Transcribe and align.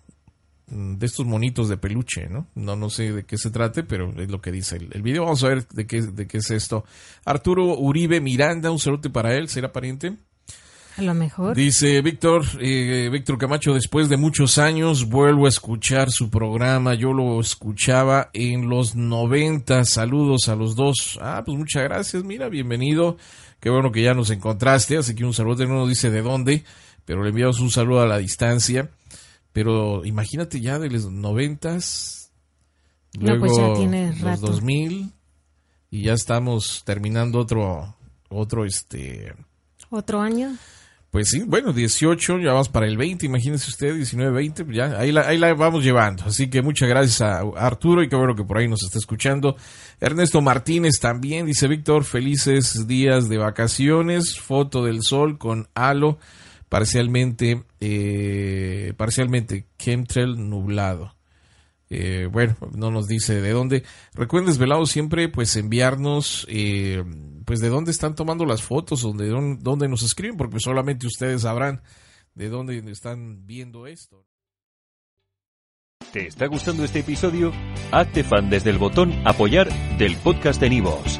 de 0.67 1.05
estos 1.05 1.25
monitos 1.25 1.69
de 1.69 1.77
peluche, 1.77 2.27
¿no? 2.29 2.47
No, 2.55 2.75
no 2.75 2.89
sé 2.89 3.13
de 3.13 3.25
qué 3.25 3.37
se 3.37 3.51
trate, 3.51 3.83
pero 3.83 4.13
es 4.21 4.29
lo 4.29 4.41
que 4.41 4.51
dice 4.51 4.77
el, 4.77 4.89
el 4.91 5.01
video. 5.01 5.23
Vamos 5.23 5.43
a 5.43 5.49
ver 5.49 5.67
de 5.67 5.87
qué, 5.87 6.01
de 6.01 6.27
qué 6.27 6.37
es 6.37 6.51
esto. 6.51 6.83
Arturo 7.25 7.77
Uribe 7.77 8.19
Miranda, 8.19 8.69
un 8.71 8.79
saludo 8.79 9.11
para 9.11 9.35
él, 9.35 9.47
¿será 9.47 9.71
pariente? 9.71 10.17
A 10.97 11.03
lo 11.03 11.13
mejor. 11.13 11.55
Dice 11.55 12.01
Víctor, 12.01 12.43
eh, 12.59 13.07
Víctor 13.11 13.37
Camacho, 13.37 13.75
después 13.75 14.09
de 14.09 14.17
muchos 14.17 14.57
años 14.57 15.07
vuelvo 15.07 15.45
a 15.45 15.49
escuchar 15.49 16.09
su 16.09 16.31
programa. 16.31 16.95
Yo 16.95 17.13
lo 17.13 17.39
escuchaba 17.39 18.31
en 18.33 18.67
los 18.67 18.95
90. 18.95 19.85
Saludos 19.85 20.49
a 20.49 20.55
los 20.55 20.75
dos. 20.75 21.19
Ah, 21.21 21.43
pues 21.45 21.55
muchas 21.55 21.83
gracias. 21.83 22.23
Mira, 22.23 22.49
bienvenido. 22.49 23.17
Qué 23.59 23.69
bueno 23.69 23.91
que 23.91 24.01
ya 24.01 24.15
nos 24.15 24.31
encontraste. 24.31 24.97
Así 24.97 25.13
que 25.13 25.23
un 25.23 25.35
saludo. 25.35 25.67
No 25.67 25.75
nos 25.75 25.89
dice 25.89 26.09
de 26.09 26.23
dónde, 26.23 26.63
pero 27.05 27.21
le 27.21 27.29
enviamos 27.29 27.59
un 27.59 27.69
saludo 27.69 28.01
a 28.01 28.07
la 28.07 28.17
distancia. 28.17 28.89
Pero 29.57 30.05
imagínate 30.05 30.61
ya 30.61 30.77
de 30.77 30.87
los 30.87 31.11
noventas, 31.11 32.31
luego 33.19 33.47
pues 33.47 33.57
ya 33.57 33.73
tiene 33.73 34.09
los 34.09 34.21
rato. 34.21 34.47
2000 34.51 35.11
y 35.89 36.03
ya 36.03 36.13
estamos 36.13 36.83
terminando 36.85 37.39
otro, 37.39 37.95
otro 38.29 38.65
este... 38.65 39.33
¿Otro 39.89 40.21
año? 40.21 40.55
Pues 41.09 41.29
sí, 41.29 41.41
bueno, 41.43 41.73
18, 41.73 42.37
ya 42.37 42.51
vamos 42.51 42.69
para 42.69 42.85
el 42.85 42.97
20, 42.97 43.25
imagínese 43.25 43.71
usted, 43.71 43.95
19, 43.95 44.31
20, 44.31 44.67
ya, 44.71 44.95
ahí 44.99 45.11
la, 45.11 45.21
ahí 45.21 45.39
la 45.39 45.51
vamos 45.55 45.83
llevando. 45.83 46.25
Así 46.25 46.51
que 46.51 46.61
muchas 46.61 46.87
gracias 46.87 47.21
a 47.21 47.39
Arturo 47.39 48.03
y 48.03 48.09
qué 48.09 48.15
bueno 48.15 48.35
que 48.35 48.43
por 48.43 48.59
ahí 48.59 48.67
nos 48.67 48.83
está 48.83 48.99
escuchando. 48.99 49.55
Ernesto 49.99 50.39
Martínez 50.39 50.99
también, 51.01 51.47
dice 51.47 51.67
Víctor, 51.67 52.03
felices 52.03 52.85
días 52.85 53.27
de 53.27 53.39
vacaciones, 53.39 54.37
foto 54.39 54.85
del 54.85 55.01
sol 55.01 55.39
con 55.39 55.67
halo 55.73 56.19
parcialmente, 56.69 57.63
eh, 57.79 58.93
parcialmente 58.97 59.65
chemtrail 59.77 60.49
nublado. 60.49 61.15
Eh, 61.89 62.27
bueno, 62.29 62.57
no 62.73 62.91
nos 62.91 63.07
dice 63.07 63.41
de 63.41 63.51
dónde. 63.51 63.83
Recuerden, 64.13 64.47
desvelado 64.47 64.85
siempre, 64.85 65.29
pues 65.29 65.55
enviarnos, 65.55 66.45
eh, 66.49 67.03
pues 67.45 67.61
de 67.61 67.69
dónde 67.69 67.91
están 67.91 68.15
tomando 68.15 68.45
las 68.45 68.61
fotos, 68.61 69.05
o 69.05 69.13
de 69.13 69.29
dónde, 69.29 69.59
dónde 69.61 69.87
nos 69.87 70.03
escriben, 70.03 70.37
porque 70.37 70.59
solamente 70.59 71.07
ustedes 71.07 71.43
sabrán 71.43 71.81
de 72.35 72.49
dónde 72.49 72.77
están 72.91 73.45
viendo 73.47 73.87
esto. 73.87 74.25
¿Te 76.11 76.27
está 76.27 76.47
gustando 76.47 76.83
este 76.83 76.99
episodio? 76.99 77.51
Hazte 77.91 78.23
fan 78.23 78.49
desde 78.49 78.69
el 78.69 78.77
botón 78.77 79.13
apoyar 79.25 79.69
del 79.97 80.15
podcast 80.17 80.61
de 80.61 80.69
Nivos. 80.69 81.19